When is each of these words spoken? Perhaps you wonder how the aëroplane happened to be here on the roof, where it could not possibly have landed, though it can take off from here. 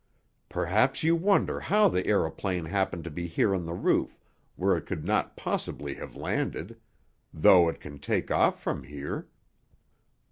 Perhaps 0.49 1.03
you 1.03 1.15
wonder 1.15 1.59
how 1.59 1.87
the 1.87 2.01
aëroplane 2.01 2.65
happened 2.65 3.03
to 3.03 3.11
be 3.11 3.27
here 3.27 3.53
on 3.53 3.67
the 3.67 3.75
roof, 3.75 4.19
where 4.55 4.75
it 4.75 4.87
could 4.87 5.05
not 5.05 5.37
possibly 5.37 5.93
have 5.93 6.15
landed, 6.15 6.75
though 7.31 7.69
it 7.69 7.79
can 7.79 7.99
take 7.99 8.31
off 8.31 8.59
from 8.59 8.81
here. 8.85 9.27